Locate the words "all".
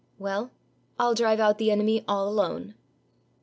2.07-2.27